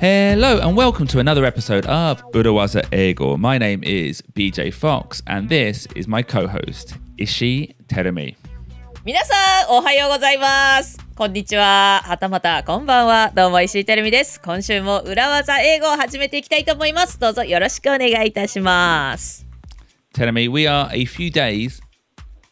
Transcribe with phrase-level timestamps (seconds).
[0.00, 3.36] Hello and welcome to another episode of Urawaza Ego.
[3.36, 8.36] My name is BJ Fox and this is my co-host Ishi Terumi.
[9.04, 9.34] 皆さ
[9.66, 12.01] んおはようございます こんにちは。
[12.05, 13.31] はたまた、こんばんは。
[13.35, 14.41] どうも、石井テるミです。
[14.41, 17.19] 今週も裏技英語を始めていきたいと思います。
[17.19, 19.45] どうぞよろしくお願いいたします。
[20.11, 21.83] てるみ、we are a few days、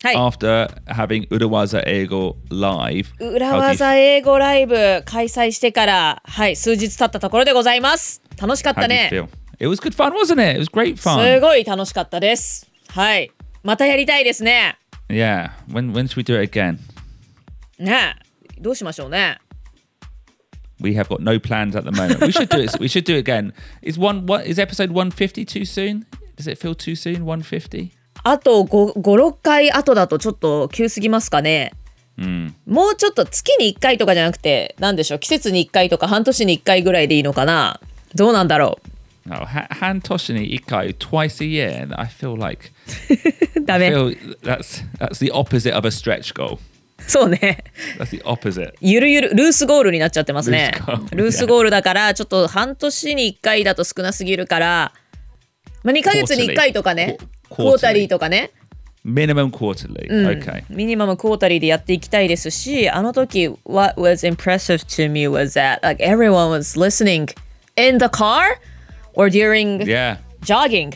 [0.04, 3.08] はい、after having 裏技英語 live。
[3.20, 8.21] 裏技英語ライブ開催してから、はい、数日経ったところでございます。
[8.40, 9.09] 楽しかったね。
[11.35, 12.70] すごい楽しかったです。
[12.90, 13.32] はい。
[13.63, 14.77] またやりたいですね。
[15.09, 15.49] Yeah.
[15.68, 16.77] When, when sweet again?
[17.80, 18.18] ね。
[18.61, 19.39] どうしましょうね
[20.81, 22.20] We have got no plans at the moment.
[22.25, 22.79] We should do it.
[22.79, 23.53] We should do it again.
[23.84, 26.05] Is one what is episode 150 too soon?
[26.37, 27.23] Does it feel too soon?
[27.25, 27.91] 150?
[28.23, 31.73] あと56回後だとちょっと急すぎますかね
[32.18, 32.51] Mm.
[32.68, 37.79] もうちょっと月に1回とかじゃなくて何でしょう季節に1回とか半年に1回ぐらいでいいのかな
[38.15, 38.79] どうなんだろ
[39.29, 41.87] Oh, ha- Hantoshini Ikai twice a year.
[41.98, 42.70] I feel like
[43.55, 46.59] うダ I メ feel that's that's the opposite of a stretch goal.
[47.07, 47.63] そうね
[47.98, 48.74] That's the opposite.
[48.82, 50.71] ゆるゆるルースゴールになっちゃってますね
[51.12, 54.93] ルースゴールだからちょっと半年に1回だと少なすぎるから、
[55.84, 57.18] まあ、2ヶ月に1回とかね
[57.49, 58.52] クォータリーとかね
[59.04, 60.08] Minimum quarterly.
[60.10, 60.63] うん Okay.
[60.70, 67.34] ミニマムクォータリーでやっていきたいですしあの時 What was impressive to me was that like everyone was listening
[67.75, 68.59] in the car
[69.16, 69.80] or during
[70.41, 70.94] jogging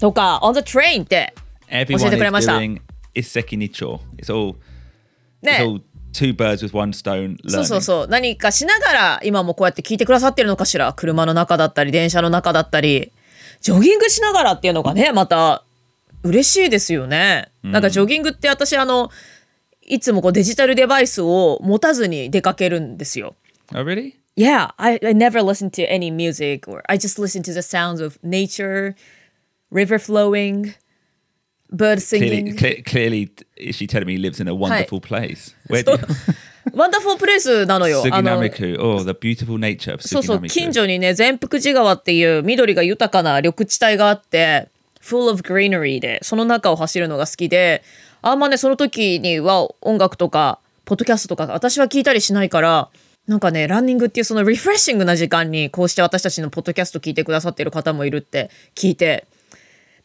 [0.00, 1.32] とか on the train って
[1.68, 2.80] 教えてくれました doing
[3.14, 4.00] iseki nicho.
[4.18, 4.56] It's all
[5.42, 5.80] ね。
[6.12, 8.06] Two birds with one stone そうそう.そう。
[8.08, 10.92] 何かしながら今もこうやって聞いてくださってるのかしら？
[10.92, 13.12] 車の中だったり電車の中だったり。
[13.60, 15.64] ジョギングしながらっていうのがねまた
[16.22, 19.10] 嬉しいですよね、なんかジョギングって私あの
[19.82, 23.36] いつもこうデジタルデバイスを持たずに出かけるんですよ。
[23.74, 24.14] Oh really?
[24.34, 28.02] Yeah, I, I never listen to any music or I just listen to the sounds
[28.02, 28.94] of nature,
[29.70, 30.72] river flowing,
[31.72, 32.56] bird Clearly, singing.
[32.56, 35.54] cle- clearly, is she telling me he lives in a wonderful place?
[35.68, 35.98] Where do
[36.74, 38.02] ワンダフォープレイスなのよ。
[38.12, 38.78] あの Suginamiku.
[38.80, 44.68] Oh, the beautiful nature of そうそう.近所にね善福寺川っていう緑が豊かな緑地帯があって
[45.02, 47.82] full of greenery でその中を走るのが好きで
[48.20, 52.88] あんまねその時には音楽とかポッドキャストとか私は聞いたりしないから
[53.26, 59.26] なんかねランニングっていうそのリフレッシングな時間にこうして私たちのポッドキャスト聞いてくださってる方もいるって聞いて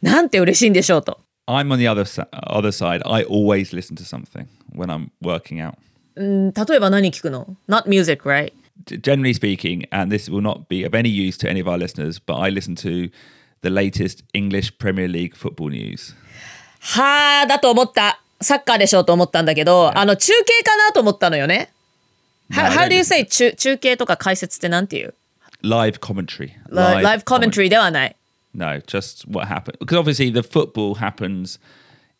[0.01, 1.19] なんて嬉しいんでしょうと。
[1.46, 3.02] I'm on the other si- other side.
[3.04, 5.74] I always listen to something when I'm working out.
[6.16, 8.52] うん例えば何聞くの ?Not music, right?
[8.86, 11.76] G- Generally speaking, and this will not be of any use to any of our
[11.78, 13.10] listeners, but I listen to
[13.62, 16.14] the latest English Premier League football news.
[16.80, 18.20] はあだと思った。
[18.42, 21.70] サッカーでしょうと思ったんだけど、あの中継かなと思ったのよね。
[22.50, 25.14] How, how do you say 中中継とか解説ってなんていう
[25.62, 26.52] Live commentary.
[26.70, 28.16] Live, live comment- commentary ではない。
[28.55, 29.77] No, just what happened.
[29.79, 31.59] Because obviously the football happens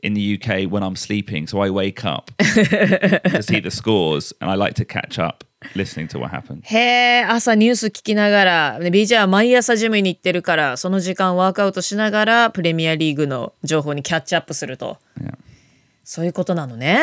[0.03, 4.51] in the UK when I'm sleeping, so I wake up to see the scores, and
[4.51, 5.44] I like to catch up
[5.74, 6.62] listening to what happened.
[6.63, 14.97] へえ、朝ニュース聞きながら、ね BJ は毎朝ジムに行ってるから、その時間ワークアウトしながらプレミアリーグの情報にキャッチアップすると。
[15.19, 15.35] Yeah.
[16.03, 17.00] そういうことなのね。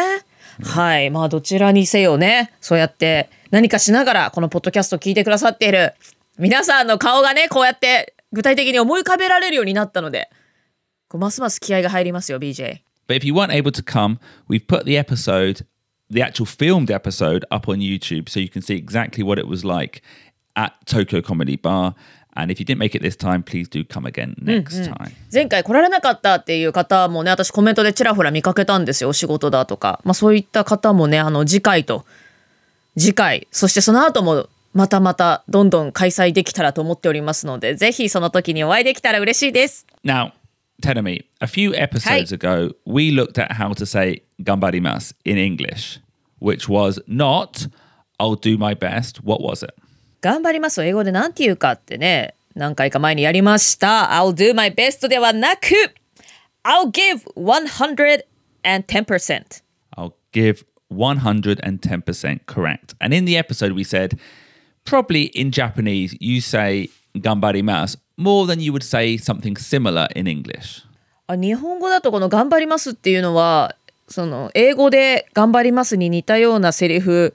[0.62, 1.10] はい。
[1.10, 5.94] まあ、どちらにせよね、そうやって何かしながら、このポッドキャスト聞いてくださっている
[6.38, 10.30] 皆さんの顔がね、こうやって具体的に思い浮かべられるようになったので、
[11.08, 12.80] こうますます気合が入りますよ、BJ。
[13.06, 15.66] But if you weren't able to come, we've put the episode,
[16.10, 19.66] the actual filmed episode, up on YouTube so you can see exactly what it was
[19.66, 20.02] like
[20.56, 21.94] at Tokyo Comedy Bar.
[22.34, 25.12] And if you didn't make it this time, please do come again next time.
[25.30, 30.00] 前回来られなかったっていう方もね、私コメントでちらほら見かけたんですよ、お仕事だとか。
[30.04, 32.06] まあそういった方もね、あの次回と、
[32.98, 39.86] 次回、そしてその後もまたまたどんどん開催できたらと思っておりますので、ぜひその時にお会いできたら嬉しいです。
[40.04, 40.32] Now,
[40.82, 46.00] Tenemi, a few episodes ago, we looked at how to say gambarimas in English,
[46.40, 47.68] which was not,
[48.18, 49.22] I'll do my best.
[49.22, 49.74] What was it?
[50.22, 54.10] 頑張りますを英語で何て言うかってね、何回か前にやりました。
[54.12, 55.94] I'll do my best ではなく、
[56.64, 59.62] I'll give 110%.
[59.96, 62.94] I'll give 110% correct.
[63.00, 64.18] And in the episode, we said,
[64.84, 70.84] probably in Japanese, you say gambarimas more than you would say something similar in English.
[71.26, 73.76] あ日本語だとこの「頑張ります」っていうのは
[74.08, 77.34] その英語で「頑張ります」に似たようなセリフ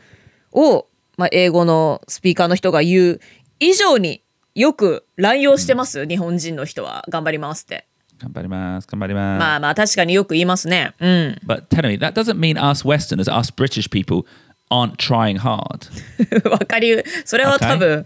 [0.51, 3.19] を、まあ、英語のスピーカーの人が言う
[3.59, 4.21] 以上に
[4.55, 7.05] よく乱用してます、日本人の人は。
[7.09, 7.85] 頑張りますって。
[8.19, 9.39] 頑張ります、頑張ります。
[9.39, 10.93] まあまあ確かによく言いますね。
[10.99, 11.37] うん。
[11.45, 14.25] But tell me, that doesn't mean us Westerners, us British people,
[14.70, 16.50] aren't trying hard.
[16.50, 18.04] わかり、それは多分、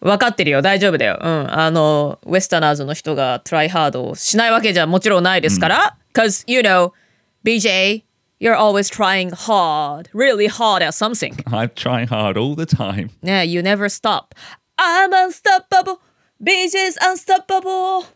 [0.00, 0.62] 分かってるよ。
[0.62, 1.18] 大丈夫だよ。
[1.20, 1.58] うん。
[1.58, 5.96] あの、ウェスタナーズの人がトライハードをしないわけじゃもちろんないですから。
[6.14, 6.92] Cause, you know,
[7.44, 8.04] BJ,
[8.40, 11.34] you're always trying hard, really hard at something.
[11.46, 13.10] I'm trying hard all the time.
[13.22, 14.34] ね You never stop.
[14.76, 16.00] I'm unstoppable.
[16.42, 18.06] BJ's unstoppable.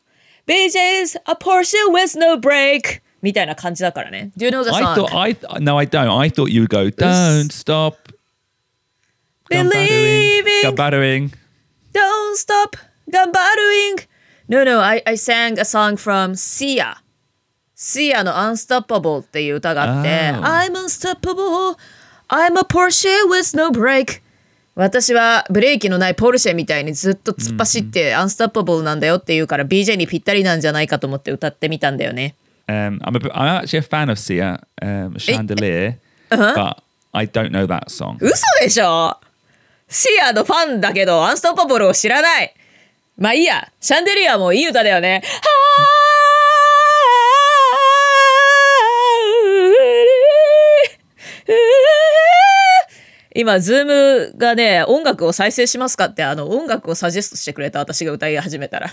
[0.47, 3.01] BJ's a Porsche with no brake.
[3.22, 4.32] みたいな感じだからね。
[4.38, 4.96] Do you know the I song?
[5.08, 6.18] thought I th- no, I don't.
[6.20, 6.90] I thought you would go.
[6.90, 7.96] Don't stop
[9.50, 10.64] Believing.
[10.64, 11.32] Gambadoing.
[11.94, 12.76] Don't stop
[13.12, 14.06] gambaruing.
[14.50, 16.98] No, no, I, I sang a song from Sia.
[17.76, 20.42] Sia の Unstoppable っていう歌があって、Oh.
[20.44, 21.78] I'm unstoppable.
[22.30, 24.22] I'm a Porsche with no brake.
[24.76, 32.36] 私はブレーキのないポルシェみたいにずっと突っ走ってアンスタッパブルなんだよって言うから BJ にぴったりなんじゃないかと思って歌ってみたんだよね。
[32.70, 36.00] Um, I'm a, I'm actually a fan of Sia, um, Chandelier,
[36.30, 36.82] but
[37.14, 38.18] I don't know that song.
[38.20, 39.18] 嘘でしょ
[39.88, 42.54] シアのファンだけど Unstoppable を知らない。
[43.18, 45.24] まあいいや、シャンデリアもいい歌だよね。
[53.34, 58.90] 今、ズームがね、音楽を再生しますかって、あの、音楽をサジェストしてくれた私が歌い始めたら。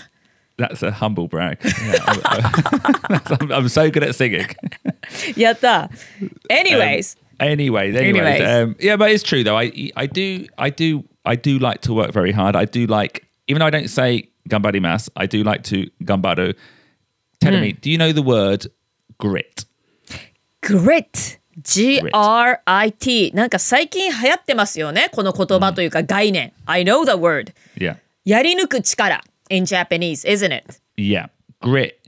[0.56, 1.58] That's a humble brag.
[1.64, 4.46] Yeah, I'm, I'm- I'm so good at singing.
[5.36, 5.90] やった。
[6.50, 8.42] Anyways、 Anyways, anyways, Anyways.
[8.42, 9.56] Um, yeah, but it's true though.
[9.56, 12.54] I I do I do I do like to work very hard.
[12.56, 16.54] I do like even though I don't say gambarimas, I do like to gambaro.
[17.40, 18.66] Tell me, do you know the word
[19.18, 19.64] grit?
[20.62, 31.27] grit G-R-I-T なんか最近流行ってますよねこの言葉というか概念、I know the word Yeah, やり抜く力 in Japanese isn't it yeah.
[31.61, 31.99] Grit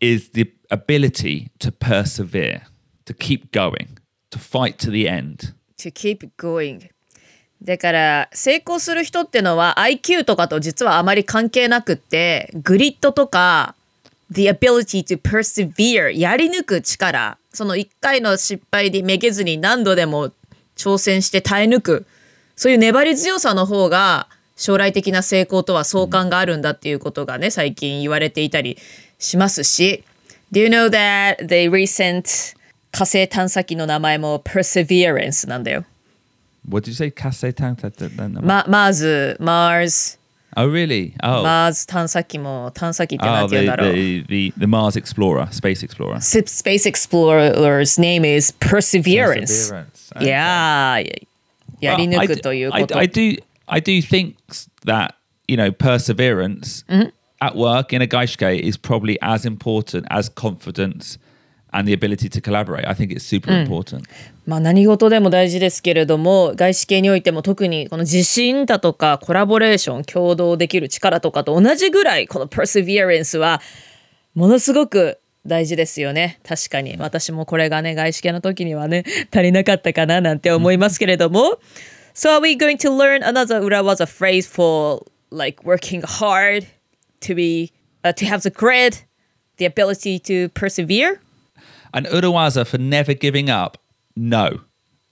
[0.00, 2.62] is the ability to persevere,
[3.04, 3.98] to keep going,
[4.30, 5.52] to fight to the end.
[5.76, 6.90] to keep going
[7.62, 13.74] だから成功する人ってのは IQ とかと実はあまり関係なくってグリッドとか
[14.30, 20.32] the ability to persevere やり抜く力その1回の失敗でめげずに何度でも
[20.76, 22.06] 挑戦して耐え抜く
[22.56, 24.28] そういう粘り強さの方が
[24.60, 28.76] 将来的な成功とは相関があるんだっていうことがね最近言われていたり
[29.18, 30.04] しますし
[30.52, 32.54] Do you know that the recent
[32.92, 35.84] 火星探査機の名前も Perseverance なんだよ
[36.68, 37.08] What did you say?
[37.10, 40.18] Kase tan- ta- ta- ta- ta- ま、マーズ、マーズ、
[40.56, 41.14] Oh, really?
[41.22, 43.94] Oh, マーズ探査機も探査機ってな oh, んて言うん the, だろう。
[43.94, 46.20] the, the, the Mars Explorer, Space Explorer.
[46.20, 49.70] Space Explorer's name is Perseverance.
[49.70, 50.12] Perseverance.
[50.16, 50.26] Okay.
[50.26, 51.02] Yeah.
[51.80, 52.98] やり抜 I くという I, こと。
[52.98, 54.36] I do I do think
[54.84, 55.14] that
[55.46, 56.84] you know perseverance
[57.40, 61.18] at work in a gaishke is probably as important as confidence
[61.72, 62.84] and the ability to collaborate.
[62.84, 64.02] I think it's super important.
[64.44, 73.62] まあ何事でも大事ですけれども、外資系においても特にこの自信だとかコラボレーション、共同できる力とかと同じぐらいこの Perseverance は
[74.34, 76.40] ものすごく大事ですよね。
[76.42, 76.96] 確かに。
[76.98, 81.60] 私もこれがね、外資系の時にはね、足りなかったかななんて思いますけれども。
[82.13, 86.65] So are we going to learn another 裏技 phrase for like working hard
[87.21, 87.71] to be,
[88.03, 89.03] uh, to have the grit,
[89.57, 91.19] the ability to persevere?
[91.93, 93.77] And Urawaza for never giving up.
[94.15, 94.61] No.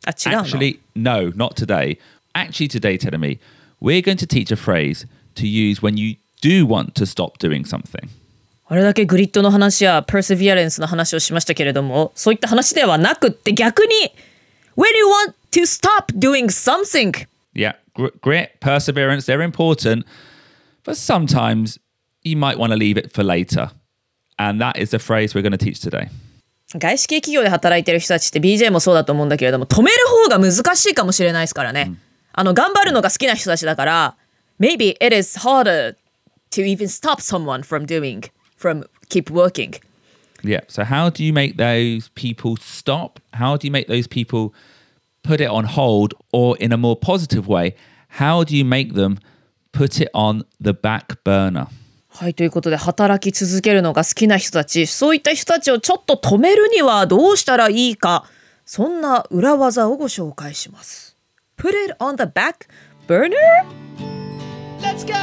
[0.05, 1.97] あ、違うの Actually, no, not today.
[2.33, 3.39] Actually, today, telling me,
[3.79, 7.65] we're going to teach a phrase to use when you do want to stop doing
[7.65, 8.09] something.
[8.65, 13.93] あれだけグリッドの話や perseverance の話をしましたけれども、そういった話ではなくって逆に
[14.77, 17.13] When you want to stop doing something
[17.53, 20.05] Yeah, gr- grit, perseverance, they're important,
[20.83, 21.79] but sometimes
[22.23, 23.71] you might want to leave it for later.
[24.39, 26.09] And that is the phrase we're going to teach today.
[26.79, 31.93] 外資系企業で働いてる人たちって BJ もそうだと思うんだけれども止める方が難しいかもしれないですからね、
[32.31, 34.15] あの頑張るのが好きな人たちだから
[34.59, 35.95] Maybe it is harder
[36.49, 38.23] to even stop someone from doing
[38.57, 39.79] from keep working
[40.43, 40.61] Yeah.
[40.67, 43.19] So, how do you make those people stop?
[43.33, 44.53] How do you make those people
[45.23, 46.13] put it on hold?
[46.31, 47.75] Or, in a more positive way,
[48.09, 49.19] how do you make them
[49.71, 51.67] put it on the back burner?
[52.09, 58.25] はい、ということで働き続けるのが好きな人たちそういった人たちをちょっと止めるにはどうしたらいいか
[58.65, 61.17] そんな裏技をご紹介します。
[61.57, 62.67] Put it on the back
[63.07, 63.33] burner?
[64.79, 65.13] Let's go!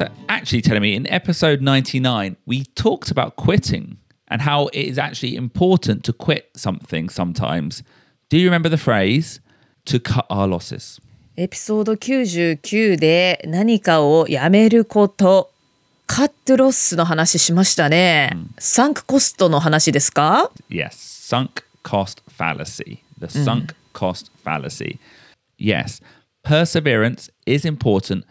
[0.00, 3.96] So, actually, telling me in episode 99, we talked about quitting
[4.28, 7.82] and how it is actually important to quit something sometimes.
[8.28, 9.40] Do you remember the phrase
[9.86, 11.00] to cut our losses?
[11.38, 15.50] エピソード99で何かをやめること
[16.06, 23.00] カットロスの話しましたね、サンクコストの話ですか Yes, sunk cost fallacy.
[23.18, 24.98] The sunk cost fallacy.
[25.58, 26.02] Yes,
[26.42, 28.24] perseverance is important,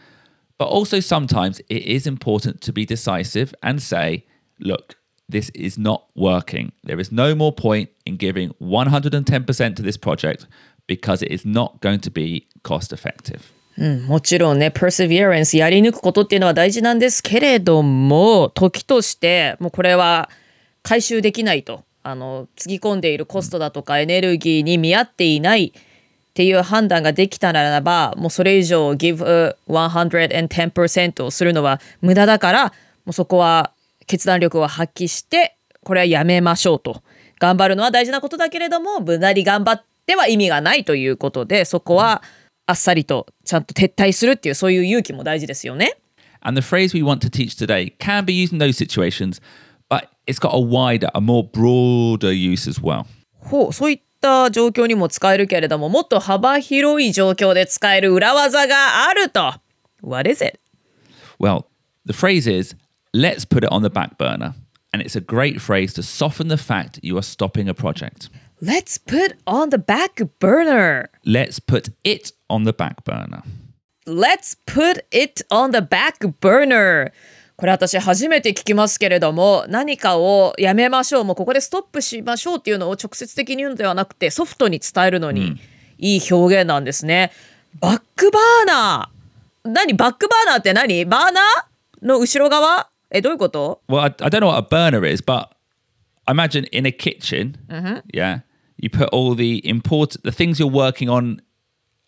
[0.60, 4.26] but also sometimes it is important to be decisive and say,
[4.60, 4.96] look,
[5.28, 6.72] this is not working.
[6.84, 10.48] There is no more point in giving 110% to this project
[10.88, 13.52] because it is not going to be cost effective.
[13.78, 20.30] うん、もちろんね perseverance やり抜くことっていうのは大事なんですけれども時としてもうこれは
[20.82, 25.74] 回収できないとあのつぎ込んでいるコストだとかエネルギーに見合っていない
[26.31, 32.65] っていう判断ができたならばもうそれ以上 give a 110%をするのは無駄だから
[33.05, 33.73] もうそこは
[34.07, 37.03] 決断力を発揮してこれはやめましょうと
[37.41, 42.23] 頑張るのは大事なことだけれども無駄に頑張っては意味がないということでそこは
[42.67, 45.97] あっさりとちゃんと撤退するっていうそういう勇気も大事ですよね。
[46.43, 49.43] And the phrase we want to teach today can be used in those situations,
[49.91, 53.05] but it's got a wider, a more broader use as well.
[53.41, 59.54] ほうそういった状況にも使えるけれどももっと幅広い状況で使える裏技があると。
[60.02, 60.60] What is it?
[61.40, 61.66] Well,
[62.06, 62.76] the phrase is,
[63.14, 64.54] let's put it on the back burner.
[64.94, 68.30] And it's a great phrase to soften the fact you are stopping a project.
[68.62, 71.10] Let's put on the back burner.
[71.26, 73.44] Let's put it on the back burner.
[74.08, 77.12] Let's put it on the back burner.
[77.61, 85.61] これ私初めて聞きますけれども何かをやめましょうもうここでストップしましょうっていうのを直接的に言うのではなくてソフトに伝えるのに
[85.99, 87.33] いい表現なんですね。
[87.79, 95.51] バックバーナー何バックバーナーって何バーナーの後ろ側えどういうこと Well, I, I don't know what a burner is, but
[96.27, 97.59] imagine in a kitchen,
[98.15, 98.41] yeah,
[98.79, 101.43] you put all the important, the things you're working on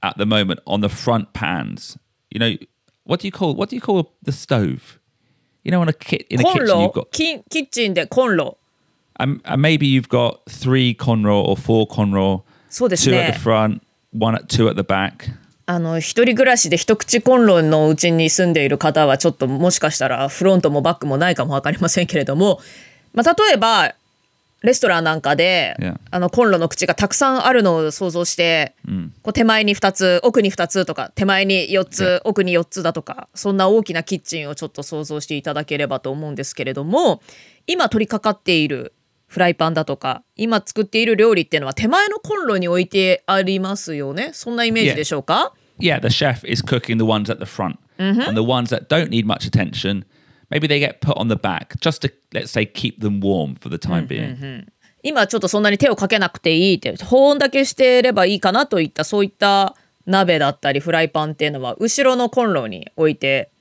[0.03, 1.99] at the moment on the front pans.
[2.31, 2.57] You know,
[3.05, 4.99] what do you call, what do you call the stove?
[5.65, 8.59] You know, on a kit in a kitchen, ロ you've got キキッチンでコンロ
[9.21, 13.39] Um, and maybe you've got three Conroe or four Conroe, そうです two ね at the
[13.39, 13.81] front,
[14.19, 15.33] one at two at the back.
[15.67, 22.61] あの一人暮らしで一口コンロのうちに住んでいる方はちょっともしかしたらフロントもバックもないかも分かりませんけれども、
[23.15, 23.95] まあ、例えば
[24.63, 25.99] レストランなんかで、Yeah.
[26.11, 28.75] あのコンロの口がたくさんあるのを想像して、
[29.23, 37.23] こう手前に2つ奥に2つとか手前に4つ、奥に4つだとかそんな大きなキッチンをちょっと想像していただければと思うんですけれども
[37.67, 38.93] 今取り掛かっている
[39.27, 44.31] フライパンだとか今作っている料理っていうのは手前のコンロに置いてありますよね？
[44.35, 49.27] そんなイメージでしょうか、Yeah, the chef is cooking the ones at the front, and the ones that don't need
[49.27, 50.05] much attention,
[50.52, 53.70] maybe they get put on the back just to let's say keep them warm for
[53.70, 54.66] the time being.
[55.04, 63.52] 今ちょっとそんなに手をかけなくていいって保温だけしてればいいかなといったそういった鍋だったりフライパンっていうのは後ろのコンロに置いて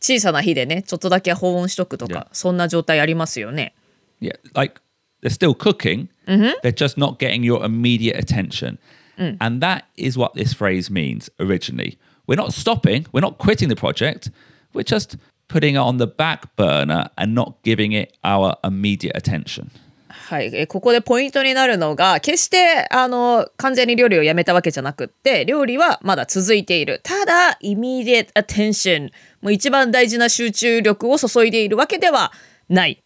[0.00, 2.26] 小さな火でねちょっとだけ保温しとくとか Yeah.
[2.32, 3.74] そんな状態ありますよね。
[4.20, 4.80] Yeah, like
[5.22, 8.78] they're still cooking, they're just not getting your immediate attention.
[9.18, 11.98] And that is what this phrase means originally.
[12.26, 14.30] We're not stopping, we're not quitting the project,
[14.72, 15.16] we're just
[15.49, 19.69] putting it on the back burner and not giving it our immediate attention.
[20.09, 27.01] はい、えここでポイントになるのが決してあの完全に料理をやめたわけじゃなくって料理はまだ続いている。
[27.03, 29.09] ただ immediate attention
[29.41, 32.31] もう一番大事な集中力を注いでいるわけでは
[32.69, 33.01] ない。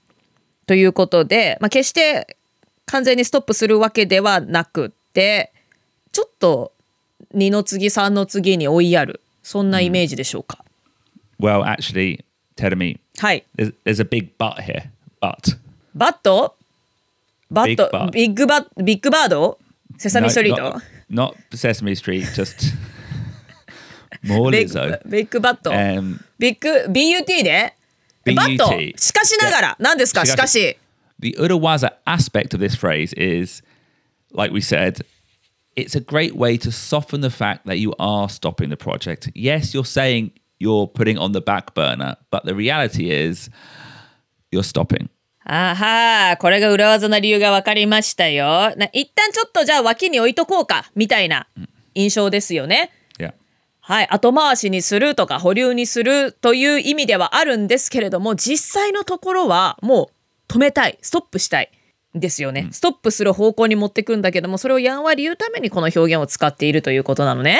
[0.65, 2.37] ということで、まあ、決して
[2.85, 5.53] 完全にストップするわけではなくって
[6.11, 6.73] ちょっと
[7.35, 9.21] 2の次3の次に追いやる。
[9.43, 10.63] そんなイメージでしょうか、
[11.39, 12.23] Well, actually,
[12.56, 14.90] Tedemi, はい there's, there's a big but here.
[15.20, 15.56] But
[15.94, 16.56] バット
[17.50, 19.58] バット Big butt ビッグバビッグバード
[19.96, 20.78] セサミ No, ストリート
[21.10, 22.74] not, not Sesame Street, just
[24.24, 25.02] more ビッ Lizzo.
[25.04, 27.74] グビッグバット、 Um, ビッグ BUT で
[28.24, 30.76] BUT バットしかしながら何ですかしかしかしし
[31.20, 33.62] the Urawaza aspect of this phrase is,
[34.32, 35.00] like we said,
[35.76, 39.30] it's a great way to soften the fact that you are stopping the project.
[39.34, 43.49] Yes, you're saying you're putting on the back burner, but the reality is
[44.51, 45.09] you're stopping.
[45.45, 48.73] あはーこれが裏技な理由が分かりましたよ。
[48.77, 51.47] な一旦ちょっとじゃあ脇に置いとこうかみたいな
[51.95, 53.33] 印象ですよね、Yeah.
[53.81, 60.09] はい後回しにするとか保留にするという意味ではあるんですけれども実際のところはも
[60.49, 61.69] う止めたいストップしたい
[62.15, 67.59] ですよね、ストップする方向に持ってくんだけどもそれをやんわり言うためにこの表現を使っているということなのね。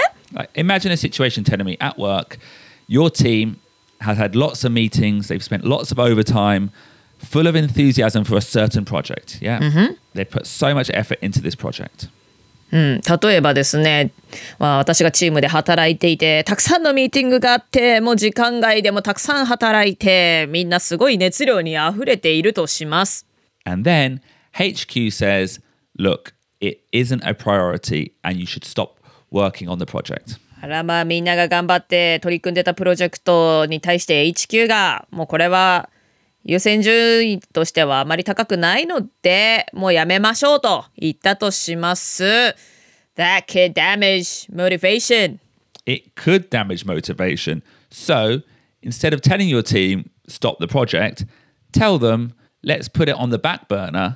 [0.54, 2.38] Imagine a situation telling me at work,
[2.87, 3.57] your team
[4.01, 6.71] has had lots of meetings, they've spent lots of overtime,
[7.19, 9.39] full of enthusiasm for a certain project.
[9.41, 9.93] Yeah.
[10.15, 12.09] They put so much effort into this project.
[12.71, 14.11] うん、例えばですね、
[14.59, 23.27] まあ、私がチームで働いていてたくさんのミーティングがあってもう時間外でもたくさん働いてみんなすごい熱量にあふれているとします。
[23.65, 24.21] And then
[24.55, 25.61] HQ says,
[25.99, 28.99] look, it isn't a priority and you should stop
[29.31, 30.39] working on the project.
[30.64, 35.90] あらまあみんなが頑張って取り組んでたプロジェクトに対して HQ がもうこれは
[36.46, 42.24] 優先順位としてはあまり高くないのでもうやめましょうと言ったとします。
[43.18, 45.40] That could damage motivation.
[45.86, 47.62] It could damage motivation.
[47.92, 48.42] So
[48.82, 51.26] instead of telling your team, stop the project,
[51.74, 54.16] tell them, let's put it on the back burner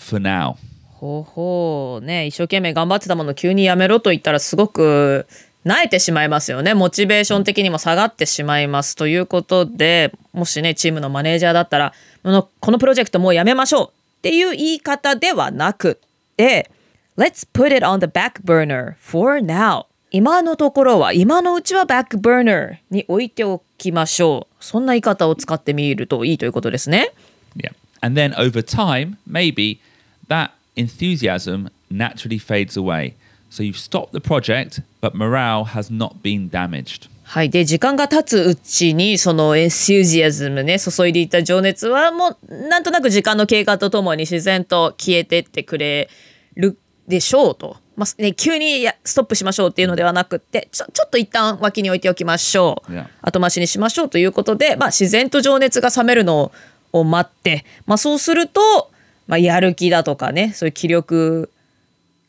[0.00, 0.56] for now.
[0.96, 5.26] ほうほうね一生懸命頑張ってたものを急にやめろと言ったらすごく
[5.66, 6.74] 萎えてしまいますよね。
[6.74, 8.94] モチベーション的にも下がってしまいます。
[8.94, 11.92] ということでもしねチームのマネージャーだったら
[12.22, 16.00] このこのプロジェクトもうやめましょうっていう言い方ではなく
[16.36, 16.70] て
[17.18, 24.64] Let's put it on the back burner for now 今のところは今のうちはバックバーナーに置いておきましょう。
[24.64, 27.12] そんな言い方を使ってみるといいということですね。
[27.56, 27.72] Yeah.
[28.02, 29.80] And then over time, maybe
[30.28, 33.14] that enthusiasm naturally fades away.
[33.50, 37.08] So you've stopped the project, but morale has not been damaged.
[37.26, 37.50] はい。
[37.50, 46.08] で、時間が経つうちに、そのエンシュージアズムね、注いでいた情熱は、もう、なんとなく時間の経過とともに自然と消えてってくれ
[46.54, 47.78] るでしょうと。
[47.96, 52.92] まあ、ね、急にいやストップしましょうっていうのではなくって、ちょ、ちょっと一旦脇に置いておきましょう。
[52.92, 53.06] Yeah.
[53.22, 56.52] 後回しにしましょうということで、まあ、自然と情熱が冷めるの
[56.92, 58.90] を待って、まあ、そうすると、
[59.26, 61.50] まあ、やる気だとかね、そういう気力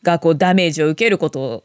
[0.03, 1.63] がこうダメージを受けること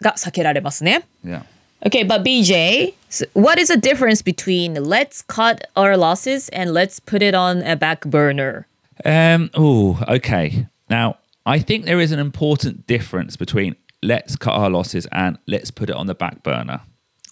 [0.00, 1.06] が避けられますね。
[1.24, 1.42] Yeah.
[1.80, 6.98] Okay, but BJ, so what is the difference between let's cut our losses and let's
[7.00, 8.66] put it on a back burner?
[9.04, 10.66] Um, oh, okay.
[10.90, 15.70] Now, I think there is an important difference between let's cut our losses and let's
[15.70, 16.80] put it on the back burner.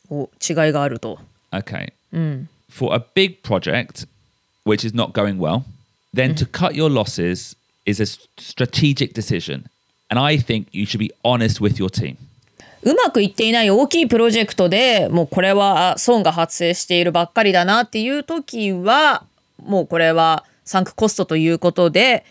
[0.08, 1.18] お違いがあると。
[1.52, 1.92] Okay.
[2.70, 4.06] For a big project,
[4.64, 5.64] which is not going well,
[6.14, 9.64] then to cut your losses is a s- strategic decision.
[10.11, 12.17] And I think you should be honest with your team.
[12.83, 19.23] うまくいっていない大きいプロジェクトでもうこれは損が発生しているばっかりだなっていう時は
[19.63, 22.25] もうこれはサンクコストということで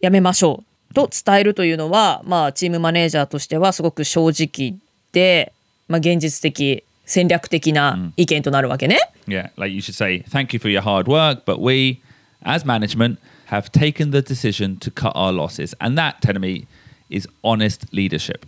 [0.00, 4.78] やめましょうと伝えるというのはまあチームマネージャーとしてはすごく正直
[5.12, 5.52] で、
[5.88, 8.98] まあ、現実的戦略的な意見となるわけね。
[9.26, 12.00] Yeah, like you should say, thank you for your hard work, but we,
[12.42, 15.74] as management, have taken the decision to cut our losses.
[15.80, 16.66] And that, me,
[17.10, 18.40] is honest leadership.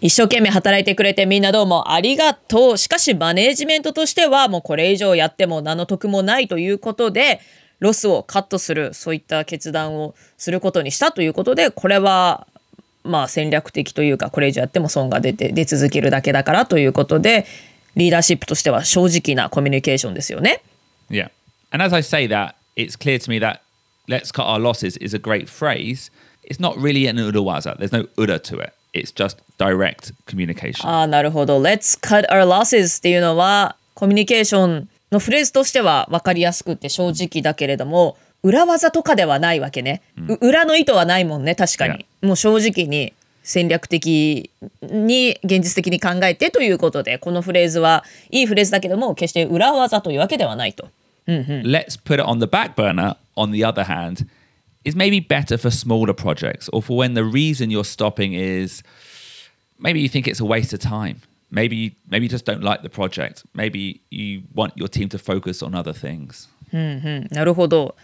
[0.00, 2.78] 一生懸命働いてくれてみんなどうもありがとう。
[2.78, 7.40] しかしマネージメントとしてはもうこれ以上やっても何の得もないということで
[7.78, 12.46] ロスをカットするそういった決断をすることにしたということでこれは
[13.04, 17.46] まあ戦略的というかこれ以上やっても損が出て出続けるだけだからということで
[17.94, 20.62] リーダーシップとしては正直なコミュニケーションですよね。
[21.10, 21.30] Yeah.
[21.70, 23.60] And as I say that, it's clear to me that
[24.08, 26.10] let's cut our losses is a great phrase.
[26.44, 27.76] It's not really an urawaza.
[27.78, 28.72] There's no ura to it.
[28.92, 30.86] It's just direct communication.
[30.86, 31.60] ああなるほど。
[31.60, 40.02] Let's cut our losses っていうのはコミュニケーションのフレーズとしては分かりやすくて正直だけれども裏技とかではないわけね。
[40.28, 42.06] う裏の意図はないもんね確かに。
[42.22, 44.50] もう正直に戦略的
[44.82, 50.88] に現実的に考えてということでこのフレーズはいいフレーズだけども決して裏技というわけではないと。
[51.26, 54.26] let's put it on the back burner, on the other hand,
[54.83, 58.83] is maybe better for smaller projects or for when the reason you're stopping is
[59.79, 61.21] maybe you think it's a waste of time.
[61.51, 63.43] Maybe maybe you just don't like the project.
[63.53, 66.47] Maybe you want your team to focus on other things.
[67.31, 67.95] なるほど。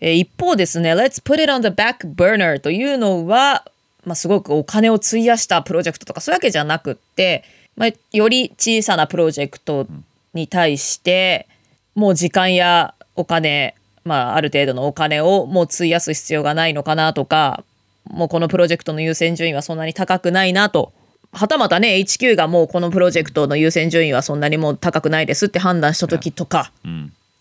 [0.00, 3.64] えー一方ですね、Let's put it on the back burner というのは、
[4.04, 7.44] まあ、すごくお金を費やしたプロジェクトとかそういうわけじゃなくって、
[7.76, 9.86] まあ、より小さなプロジェクト
[10.32, 11.46] に対して、
[11.94, 17.63] もう時間やお金、 まあ、ある程度のお金をもう費やす必要がないのかなとか、
[18.09, 20.91] もうこのプロジェクトの優先順位はそんなに高くないなと。
[21.33, 26.71] はたまたね HQ がもうこのプロジェクトの優先順位はそんなにもう高くないですって判断した時とか、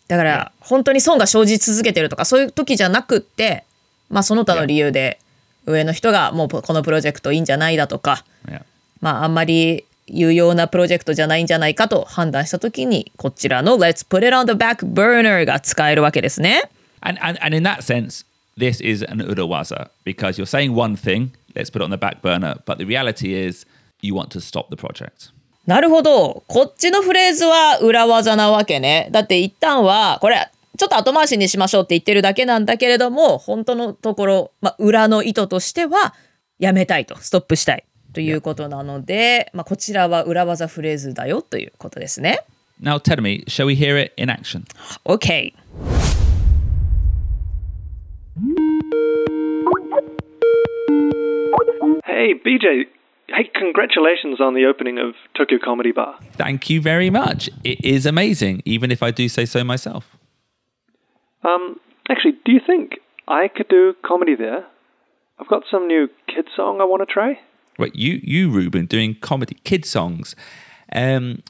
[0.06, 3.64] だから本当に損が生じ続けてるとかそういう時じゃなくって
[4.08, 5.18] まあその他の理由で
[5.66, 8.24] 上の人がもうこのプロジェクトいいんじゃないだとか.
[9.00, 16.70] まああんまり有用なプロジェクトじゃないんじゃないかと判断した時にこちらの Let's put it on the back burner が使えるわけですね。
[17.00, 18.26] And, and and in that sense,
[18.58, 22.20] this is an urawaza because you're saying one thing, let's put it on the back
[22.20, 23.66] burner, but the reality is
[24.02, 25.32] you want to stop the project.
[25.66, 26.42] なるほど。
[26.48, 29.08] こっちのフレーズは裏技なわけね。
[29.12, 36.14] だって一旦は、これ、ちょっと後回しにしましょうって言ってるだけなんだけれども、本当のところ、まあ、裏の意図としては、
[36.58, 37.84] やめたいと、ストップしたい。
[38.12, 42.40] ということなので、まあ、こちらは裏技フレーズだよということですね。
[42.82, 44.64] Now, tell me, shall we hear it in action?
[45.04, 45.52] OK。
[52.04, 52.86] Hey, BJ.
[53.28, 56.18] Hey, congratulations on the opening of Tokyo Comedy Bar.
[56.36, 57.48] Thank you very much.
[57.64, 60.16] It is amazing, even if I do say so myself.
[61.44, 64.64] Um, actually, do you think I could do comedy there?
[65.38, 67.38] I've got some new kid song I want to try.
[67.80, 70.36] Right, you, you, Ruben, doing comedy, kid songs.
[70.92, 71.42] Um,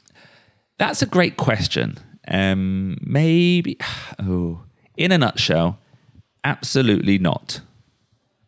[0.77, 1.97] that's a great question.
[2.25, 3.77] Um, maybe,
[4.19, 4.63] oh,
[4.95, 5.77] in a nutshell,
[6.45, 7.59] absolutely not.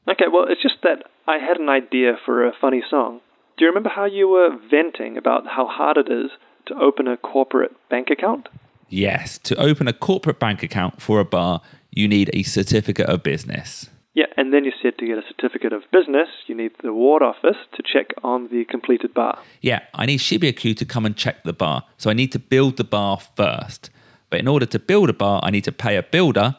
[0.09, 3.19] Okay, well, it's just that I had an idea for a funny song.
[3.57, 6.31] Do you remember how you were venting about how hard it is
[6.67, 8.47] to open a corporate bank account?
[8.87, 13.23] Yes, to open a corporate bank account for a bar, you need a certificate of
[13.23, 13.89] business.
[14.13, 17.23] Yeah, and then you said to get a certificate of business, you need the ward
[17.23, 19.39] office to check on the completed bar.
[19.61, 21.83] Yeah, I need Shibuyaku to come and check the bar.
[21.97, 23.89] So I need to build the bar first.
[24.29, 26.55] But in order to build a bar, I need to pay a builder.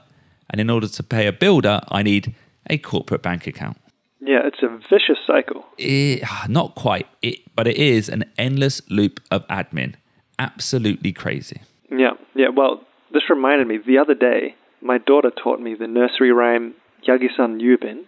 [0.51, 2.35] And in order to pay a builder, I need
[2.69, 3.79] a corporate bank account.
[4.21, 5.65] Yeah, it's a vicious cycle.
[5.79, 9.95] It, ah, not quite, it, but it is an endless loop of admin.
[10.39, 11.61] Absolutely crazy.
[11.91, 12.49] Yeah, yeah.
[12.49, 13.79] Well, this reminded me.
[13.79, 16.75] The other day, my daughter taught me the nursery rhyme
[17.07, 18.05] Yagi-san Yubin.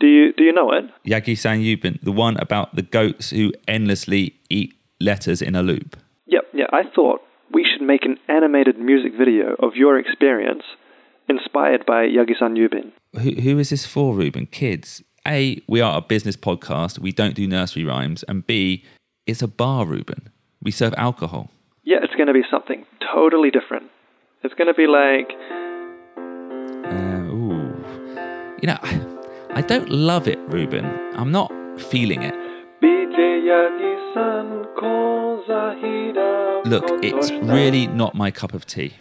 [0.00, 0.84] Do you do you know it?
[1.06, 5.96] Yagi San Yubin, the one about the goats who endlessly eat letters in a loop.
[6.26, 6.66] Yep, yeah.
[6.72, 7.20] I thought
[7.52, 10.64] we should make an animated music video of your experience,
[11.28, 12.90] inspired by Yagi-san Yubin.
[13.14, 14.46] Who, who is this for, Ruben?
[14.46, 15.02] Kids.
[15.26, 16.98] A, we are a business podcast.
[16.98, 18.24] We don't do nursery rhymes.
[18.24, 18.84] And B,
[19.26, 20.30] it's a bar, Ruben.
[20.60, 21.50] We serve alcohol.
[21.84, 23.90] Yeah, it's going to be something totally different.
[24.42, 25.30] It's going to be like.
[28.62, 29.00] You know, I,
[29.54, 30.84] I don't love it, Ruben.
[31.16, 31.50] I'm not
[31.90, 32.32] feeling it.
[32.80, 36.64] BJ Yagi-san Kozahira.
[36.64, 38.92] Look, it's really not my cup of tea.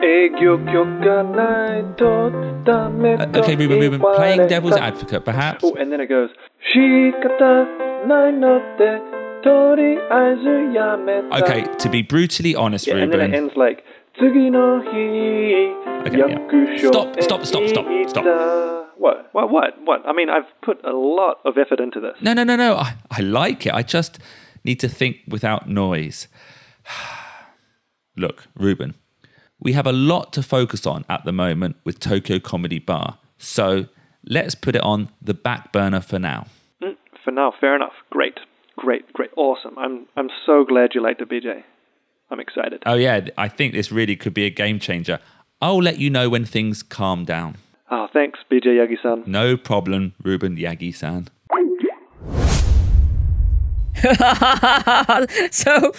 [0.00, 2.30] 営業許可ないと
[2.64, 5.58] ダメ Uh, と okay, Ruben, Ruben, 言われ playing た devil's advocate, perhaps.
[5.62, 6.28] Oh, and then it goes,
[6.72, 9.00] 仕方ないので、
[9.44, 11.36] とりあえずやめた。
[11.36, 13.34] Okay, to be brutally honest, Yeah, and then it Ruben.
[13.34, 13.84] ends like,
[14.18, 14.88] 次の日、
[16.04, 18.71] Okay, 役所 Stop, stop, stop, stop, へ行った stop.
[19.02, 19.30] What?
[19.32, 19.50] What?
[19.50, 19.74] What?
[19.84, 20.06] What?
[20.06, 22.14] I mean, I've put a lot of effort into this.
[22.20, 22.76] No, no, no, no.
[22.76, 23.74] I, I like it.
[23.74, 24.20] I just
[24.64, 26.28] need to think without noise.
[28.16, 28.94] Look, Ruben,
[29.58, 33.18] we have a lot to focus on at the moment with Tokyo Comedy Bar.
[33.38, 33.86] So
[34.24, 36.46] let's put it on the back burner for now.
[36.80, 37.94] Mm, For now, fair enough.
[38.10, 38.38] Great.
[38.76, 39.12] Great.
[39.12, 39.30] Great.
[39.36, 39.76] Awesome.
[39.78, 41.64] I'm, I'm so glad you liked it, BJ.
[42.30, 42.84] I'm excited.
[42.86, 45.18] Oh, yeah, I think this really could be a game changer.
[45.60, 47.56] I'll let you know when things calm down.
[47.91, 49.23] Oh, thanks, BJ Yagi-san.
[49.25, 51.27] No problem, Ruben Yagi san.
[55.51, 55.91] so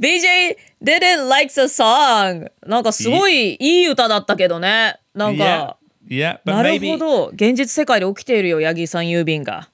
[0.00, 5.76] BJ didn't like the song なんかすごいいい歌だったけどねなん Yeah, か
[6.08, 6.90] yeah, but なる maybe.
[6.92, 9.68] ほど現実世界で起きているよ八木さん郵便が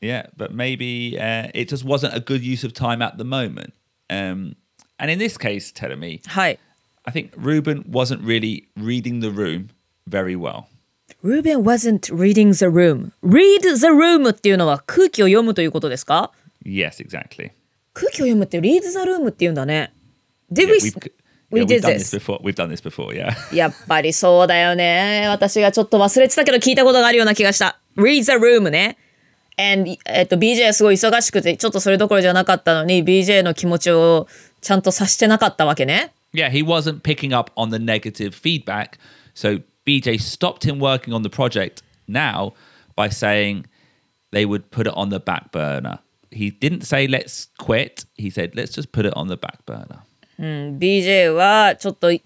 [0.00, 3.72] Yeah, but maybe uh, it just wasn't a good use of time at the moment.
[4.10, 4.56] Um,
[4.98, 6.58] and in this case, telling me, はい
[7.04, 9.68] I think Ruben wasn't really reading the room
[10.08, 10.66] very well.
[11.23, 16.31] Ruben wasn't reading the room read the room っていうのは空気を読むということですか
[16.65, 17.51] Yes, exactly.
[17.93, 19.93] 空気を読むって read the room っていうんだね
[20.51, 21.11] Did Yeah, we, we've,
[21.51, 22.39] we did this before.
[22.41, 23.13] We've done this before.
[23.13, 23.33] Yeah.
[23.55, 25.25] やっぱりそうだよね。
[25.27, 27.79] 私がちょっと忘れてたけど聞いたことがあるような気がした。
[27.97, 28.97] Read the room ね。
[29.57, 34.27] And えっと BJ すごい忙しくてちょっとそれどころじゃなかったのに BJ の気持ちを
[34.61, 36.13] ちゃんと察してなかったわけね。
[36.33, 38.99] Yeah, he wasn't picking up on the negative feedback.
[39.33, 42.52] So BJ stopped him working on the project now
[42.96, 43.66] by saying
[44.30, 45.98] they would put it on the back burner.
[46.30, 48.04] He didn't say let's quit.
[48.16, 50.02] He said let's just put it on the back burner.
[50.38, 52.22] BJ はちょっと今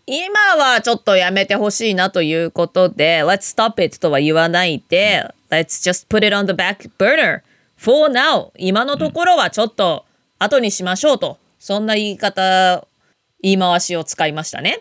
[0.57, 7.43] はちょっとやめてほしいなということで Let's stop it とは言わないで Let's just put it on the back burner
[7.77, 10.07] for now 今のところはちょっと
[10.39, 12.87] 後にしましょうとそんな言い方
[13.43, 14.81] 言い回しを使いましたね。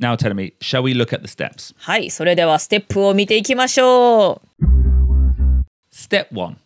[0.00, 1.74] Now tell me, shall we look at the steps?
[1.78, 4.64] はい、それではステップを見ていきましょう。
[5.92, 6.56] Step one.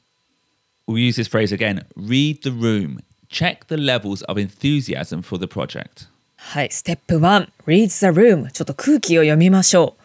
[0.87, 1.85] We'll use this phrase again.
[1.97, 3.01] Read the room.
[3.29, 6.09] Check the levels of enthusiasm for the project.
[6.37, 8.51] はい、ステップ1、read the room。
[8.53, 9.97] ちょっと空気を読みましょ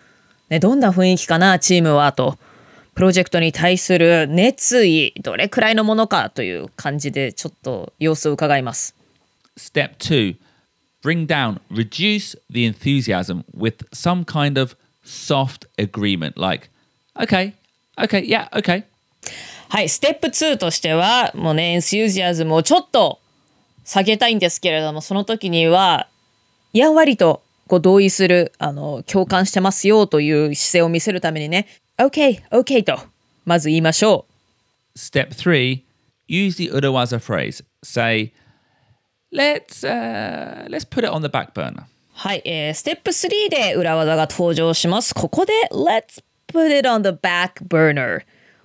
[0.49, 0.53] う。
[0.53, 2.39] ね、どんな雰囲気かな、チームはと。
[2.95, 8.95] プロジェクトに対する熱意、どれくらいのものかという感じで、ちょっと様子を伺います。
[9.57, 10.37] Step two.
[11.01, 16.69] Bring down, reduce the enthusiasm with some kind of soft agreement like,
[17.15, 17.53] okay,
[17.97, 18.83] okay, yeah, okay.
[19.69, 23.19] はい、ステップ2としては、もうね、エンスユージアズムをちょっと
[23.85, 26.07] 下げたいんですけれども、その時には、
[26.73, 31.67] やんわりとこう同意する、あの、共感してますよという姿勢を見せるためにね、
[31.99, 32.99] OK、OK と、
[33.45, 34.25] まず言いましょ
[34.95, 34.97] う。
[34.97, 35.83] Step three,
[36.27, 37.63] use the Urawaza phrase.
[37.83, 38.31] Say,
[39.31, 41.83] let's uh, let's put it on the back burner.
[42.13, 45.15] はい、えー、ステップ3で裏技が登場します。
[45.15, 48.23] ここで Let's put it on the back burner。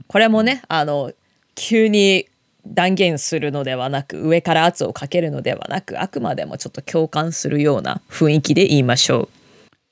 [0.09, 1.13] これもね、あの、
[1.55, 2.27] 急に
[2.67, 9.29] 断言するのではなく、上から圧をかけるのではなく、あくまでもちょっと共感するような雰囲気で言いましょう。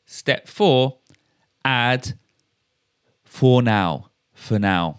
[0.09, 0.95] Step four,
[1.63, 2.17] add
[3.25, 4.03] for now.
[4.35, 4.97] For now.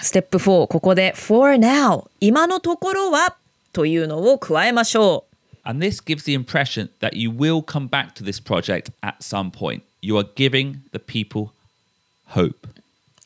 [0.00, 3.36] ステップ4、ここで For now、今のところは
[3.74, 5.34] というのを加えましょう。
[5.64, 9.82] And this gives the impression that you will come back to this project at some point.
[10.00, 11.48] You are giving the people
[12.28, 12.54] hope.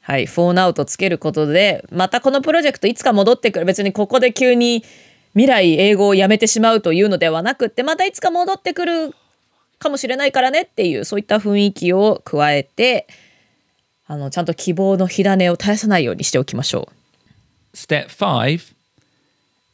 [0.01, 3.67] はい、For now とつけることで、またこのプロジェクトいつか戻ってくる。
[3.67, 4.83] 別にここで急に
[5.33, 9.15] 未来英語をやめてしまうというのではなくって、またいつか戻ってくる
[9.79, 13.07] かもしれないからねっていう、そういった雰囲気を加えて、
[14.07, 16.89] あの、ちゃんと希望の火種を絶やさないようにしておきましょ
[17.75, 17.77] う。
[17.77, 18.75] Step five,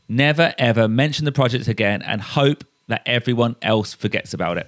[0.10, 4.68] never ever mention the project again and hope that everyone else forgets about it.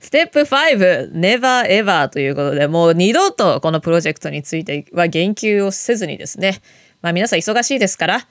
[0.00, 6.60] ステップ5 Never ever ということでもう二度とこのプロジェクトについては言及をせずにですね
[7.00, 8.26] まあ皆さん忙しいですから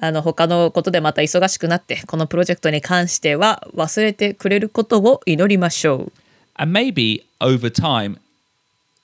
[0.00, 6.12] あの他のことでまた忙しくなってこのプロジェクトに関しては忘れてくれることを祈りましょう
[6.58, 8.18] And maybe over time,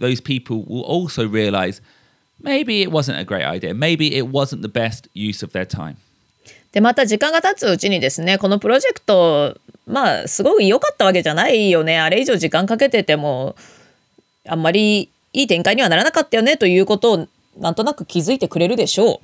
[0.01, 1.83] those people will also realize
[2.41, 3.75] maybe it wasn't a great idea.
[3.75, 5.97] Maybe it wasn't the best use of their time.
[6.72, 13.56] でまた時間が経つうちにですねこのプロジェクトまあすごく良かったわけじゃないよねあれ以上時間かけてても
[14.48, 17.28] あんまりいい展開にはならなかったよねということを
[17.58, 19.20] なんとなく気づいてくれるでしょう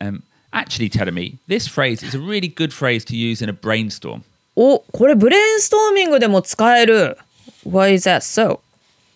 [0.00, 3.52] Um, actually, telling me this phrase is a really good phrase to use in a
[3.52, 4.22] brainstorm.
[4.56, 7.16] おこれブレインストーミングでも使える
[7.64, 8.60] Why is that so?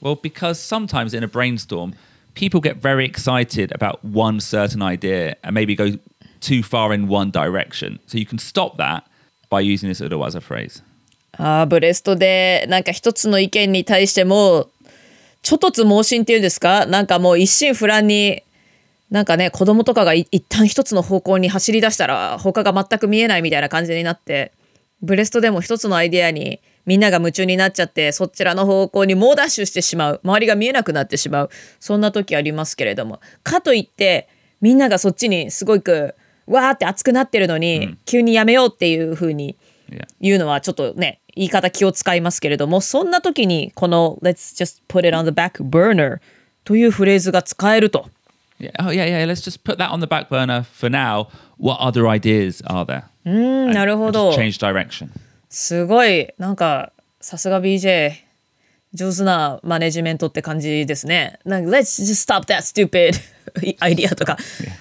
[0.00, 1.94] Well, because sometimes in a brainstorm,
[2.34, 5.98] people get very excited about one certain idea and maybe go
[6.40, 8.00] too far in one direction.
[8.06, 9.04] So you can stop that
[9.50, 10.82] by using this Urawaza phrase.
[11.32, 14.68] あーブレストでなんか一つの意見に対しても
[15.42, 16.86] ちょっとつ盲信っていうんですか？
[16.86, 18.42] なんかもう一心不乱に
[19.10, 24.52] なんかね子供とかが一旦一つの方向に走り出したら他が全く見えないみたいな感じになって
[25.00, 34.28] ブレストでも一つのアイデアにみんなが夢中になっちゃってそちらの方向に猛ダッシュしてしまう周りが見えなくなってしまうそんな時ありますけれどもかといって
[34.60, 36.14] みんながそっちにすごく
[36.48, 39.56] わーって熱くなってるのに、急にやめようっていう風に
[39.90, 40.06] Yeah.
[40.20, 46.18] いうのはちょっとね言い方気を使いますけれどもそんな時にこの「Let's just put it on the back burner」
[46.64, 48.10] というフレーズが使えると
[48.60, 48.72] Yeah.
[48.80, 49.24] Oh, yeah, yeah.
[49.24, 51.28] Let's just put that on the back burner for now.
[51.58, 53.04] What other ideas are there?
[53.24, 55.08] うんなるほど change direction.
[55.48, 58.12] すごいなんかさすが BJ
[58.98, 61.38] 上手なマネジメントって感じですね。
[61.44, 63.14] なんか Let's just stop that stupid
[63.78, 64.36] アイディアとか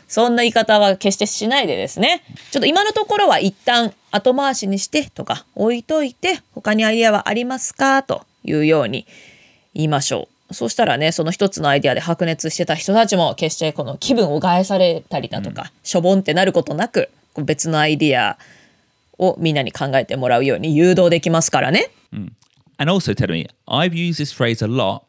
[0.08, 9.06] そんな言い方は決してしないでですねちょっと今のところは一旦後回しにしてとか置いといて他にアイディアはありますかというように
[9.75, 10.53] 言いましょう。
[10.53, 18.38] そしたらねその一つのアイディアで白熱してた人たちも決してこの気分を害されたりだとか、しょぼんってなることなく別のアイディア
[19.19, 21.91] をみんなに考えてもらうように誘導できますからね。
[22.80, 25.06] And also, tell me, I've used this phrase a lot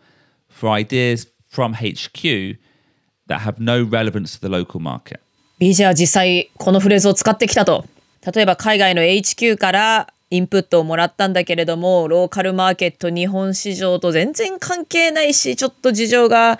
[0.48, 2.56] for ideas from HQ
[3.26, 5.20] that have no relevance to the local market.
[5.60, 7.84] BJ は実際このフレーズを使ってきたと。
[8.34, 16.58] 例えば海外の HQ からインプットをもらったんだけれどもローカルマーケット日本市場と全然関係ないしちょっと事情が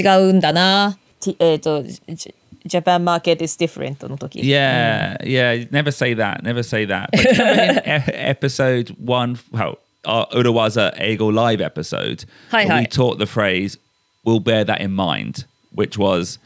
[0.00, 0.98] 違うんだな。
[1.38, 2.34] えっ、とジ
[2.66, 4.40] Japan market is different の時。
[4.40, 5.68] Yeah, yeah.
[5.70, 6.42] Never say that.
[6.42, 7.10] Never say that.
[7.10, 12.80] But remember in e- episode one, well, our Urawaza Ego Live episode, Hi, hi.
[12.80, 13.76] we taught the phrase,
[14.24, 16.38] we'll bear that in mind, which was,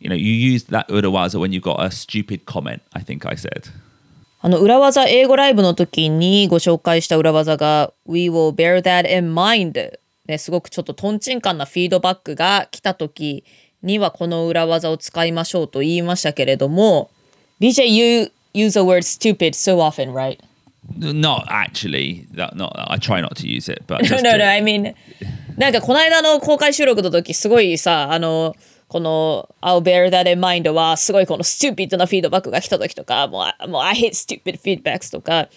[0.00, 3.34] you know, you used that Urawaza when you got a stupid comment, I think I
[3.36, 3.70] said.
[4.40, 13.42] あの裏技英語ライブの時にご紹介した裏技が We will bear that in mind、ね、すごくちょっとトンチンカンなフィードバックが来た時
[13.82, 17.10] にはこの裏技を使いましょうと言いましたけれども
[17.58, 20.38] BJ you use the word stupid so often right?
[20.97, 22.25] Not actually.
[22.33, 22.73] That not.
[22.75, 24.95] I try not to use it, but No just no to- no I mean
[25.57, 28.55] なんかこの間の公開収録の時すごいさあの
[28.87, 35.49] この I'll bear that in mind はすごいこの stupid なフィードバックが来た時とかもうもう I hate stupid feedbacks とか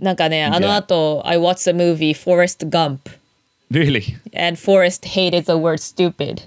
[0.00, 3.00] なんかねあの後 I watched the movie Forrest Gump
[3.70, 4.16] really.
[4.34, 6.42] and Forrest hated the word stupid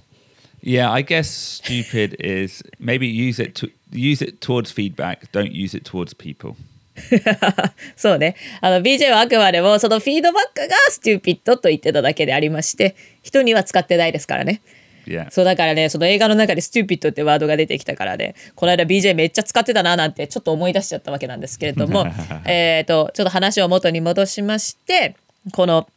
[0.63, 5.32] Yeah, I guess stupid is maybe use it to use it towards feedback.
[5.32, 6.58] Don't use it towards people.
[7.96, 8.37] そうね。
[8.61, 14.61] あの BJ はあくまでもそのフィードバックが stupid と言ってただけでありまして、人には使ってないですからね。
[15.07, 15.31] Yeah.
[15.31, 22.07] そうだからね、その映画の中で stupid ってワードが出てきたからね、この間 BJ めっちゃ使ってたななんてちょっと思い出しちゃったわけなんですけれども、
[22.46, 25.16] えっと、ちょっと話を元に戻しまして、
[25.52, 25.88] この、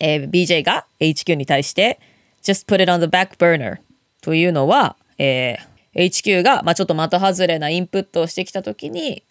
[0.00, 2.00] えー BJ が HQ に対して、
[2.42, 3.78] just put it on the back burner
[4.22, 9.22] というのは、えー HQ が、まあ、ちょっと的外れなインプットをしてきたときに、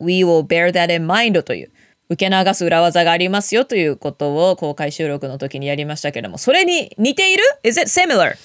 [0.00, 1.70] We will bear that in mind という
[2.10, 8.36] 受け流す裏技がありますよということを公開収録の時にやりましたけれども、それに似ている ?Is it similar?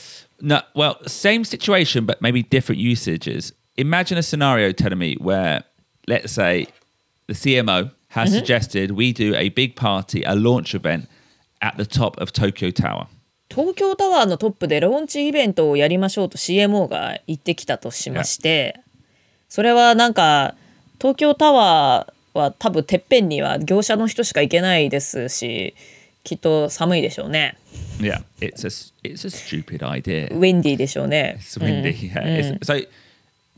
[0.42, 3.54] No, well, same situation, but maybe different usages.
[3.78, 5.64] Imagine a scenario, telling me where,
[6.08, 6.68] let's say,
[7.28, 11.08] the CMO has suggested we do a big party, a launch event
[11.62, 13.08] at the top of Tokyo Tower.
[13.50, 18.82] 東京タワーのトップでローンチイベントをやりましょうと CMO が言ってきたとしまして、
[19.48, 20.56] それはなんか
[21.04, 25.76] 東京タワーは多分てっぺんには業者の人しか行けないですし
[26.24, 27.58] きっと寒いでしょうね
[28.00, 28.70] Yeah, it's a
[29.04, 30.34] it's a stupid idea.
[30.34, 31.94] ウィンディーでしょうね It's windy.
[32.10, 32.58] Yeah.
[32.58, 32.88] It's, so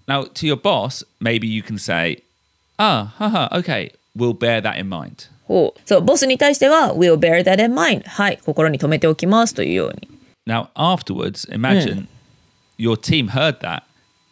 [0.08, 2.24] now to your boss, maybe you can say,
[2.80, 10.10] "Ah, haha, okay, we'll bear that in mind." ほうそうボスに対しては We'll bear that in mind はい心に留めておきますというように
[10.48, 12.08] Now afterwards, imagine
[12.80, 13.84] your team heard that,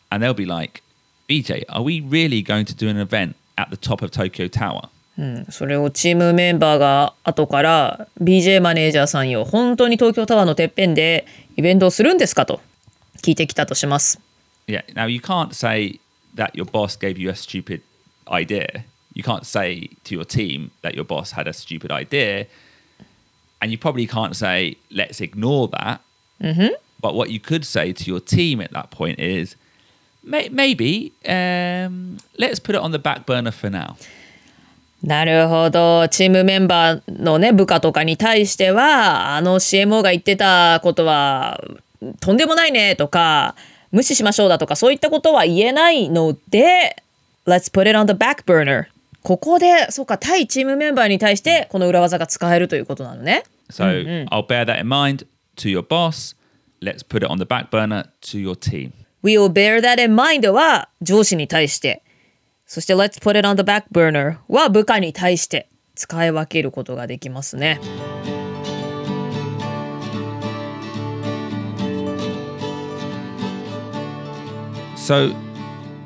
[0.10, 0.82] and they'll be like,
[1.29, 4.89] "BJ, are we really going to do an event at the top of Tokyo Tower?"
[5.51, 12.61] それをチームメンバーが後から BJ マネージャーさんよ本当に東京タワーのてっぺんでイベントをするんですかと
[13.21, 14.21] 聞いてきたとします
[14.69, 14.85] Yeah.
[14.95, 15.99] Now you can't say
[16.37, 17.81] that your boss gave you a stupid
[18.31, 18.85] idea.
[19.15, 22.47] You can't say to your team that your boss had a stupid idea,
[23.61, 26.01] and you probably can't say let's ignore that.
[27.01, 29.57] But what you could say to your team at that point is
[30.26, 33.96] may- maybe um, let's put it on the back burner for now.
[35.04, 41.62] なるほどチームメンバーのね部下とかに対してはあの CMO が言ってたことは
[42.22, 43.56] とんでもないねとか
[43.92, 46.96] 無視しましょうだとかそういったことは言えないので
[47.46, 48.86] Let's put it on the back burner
[49.24, 53.84] ここでそうか対チームメンバーに対してこの裏技が使えるということなのね So
[54.30, 55.26] I'll bear that in mind
[55.58, 56.34] to your boss.
[56.82, 58.94] Let's put it on the back burner to your team.
[59.24, 62.04] We will bear that in mind は上司に対して
[62.66, 67.80] そして Let's put it on the back burner は部下に対して使い分けることができますね
[74.98, 75.36] So,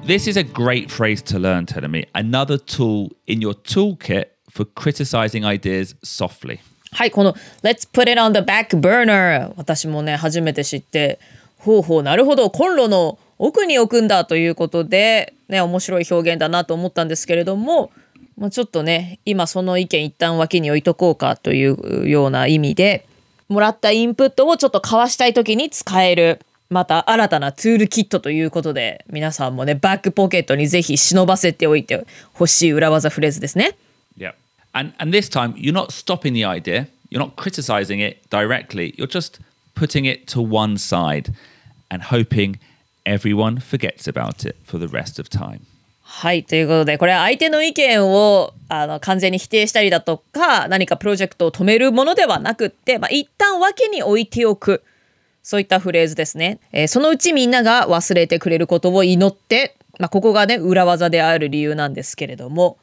[0.06, 2.08] this is a great phrase to learn, Telemi.
[2.16, 6.60] Another tool in your toolkit for criticizing ideas softly.
[6.94, 11.20] はい、この Let's put it on the back burner 私もね初めて知って
[11.68, 17.92] ほうほうなるほどコンロの奥に置くんだということでね面白い表現だなと思ったんですけれども、
[18.38, 23.06] まあ、ちょっとね今その意見一旦脇に置いとこうかというような意味で
[23.50, 33.78] もらったインプットをちょっと交わしたい時に使えるまた新たなツールキットということで皆さんもねバックポケットにぜひ忍ばせておいてほしい裏技フレーズですね。
[34.18, 34.36] Yeah.
[34.72, 38.96] And and this time you're not stopping the idea, you're not criticizing it directly.
[38.96, 39.42] You're just
[39.76, 41.34] putting it to one side
[41.90, 42.60] and hoping
[43.06, 45.62] everyone forgets about it for the rest of time.
[46.10, 54.84] はいということでこれは相手の意見をあの完全に否定したりだとか何かプロジェクトを止めるものではなくって、まあ、一旦脇に置いておく
[55.44, 62.78] そういったフレーズですね、えーそのうちみんなが忘れてくれることを祈って、まあ、ここがね裏技である理由なんですけれども、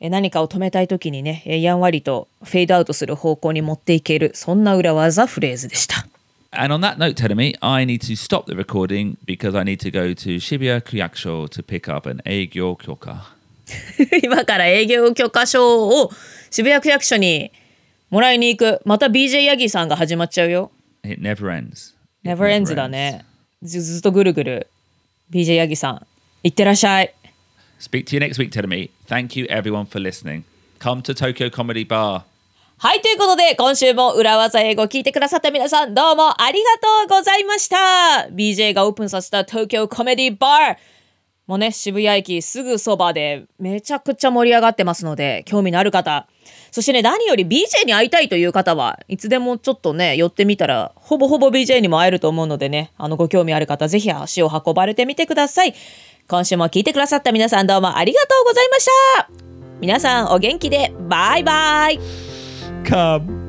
[0.00, 6.06] えー何かを止めたい時にねえーやんわりとフェードアウトする方向に持っていけるそんな裏技フレーズでした。
[6.51, 10.13] And on that note, Telemi, I need to stop the recording because I need to go
[10.13, 13.21] to Shibuya Kuyakusho to pick up an Eigyo Kyoka.
[14.23, 16.11] 今から営業許可証を
[16.51, 17.51] 渋谷区役所に
[18.11, 20.71] もらいに行くまた BJ ヤギさんが始まっちゃうよ
[21.03, 21.93] It never ends.
[22.23, 23.25] It Never ends だね
[23.63, 24.67] ずずっとぐるぐる
[25.31, 26.07] BJ ヤギさん
[26.43, 27.13] いってらっしゃい
[27.79, 28.89] Speak to you next week, Telemi.
[29.07, 30.43] Thank you everyone for listening.
[30.79, 32.23] Come to Tokyo Comedy Bar.
[32.82, 36.70] はいということで今週も裏技英語を聞いてくださった皆さんどうもありが
[37.08, 37.76] とうございました。
[38.32, 40.76] BJ がオープンさせた東京コメディバー。
[41.46, 46.26] もうね渋谷駅すぐそばでめちゃくちゃ盛り上がってますので興味のある方。
[46.70, 55.74] そしてね何より BJ に会いたいという方はいつでもちょっとね寄ってみたらほぼほぼ BJ にも会えると思うのでねあのご興味ある方ぜひ足を運ばれてみてください。
[56.28, 58.86] 今週も聞いてくださった皆さんどうもありがとうございまし
[59.18, 59.28] た。
[59.82, 62.29] 皆さんお元気でバイバイ。
[62.84, 63.39] Come.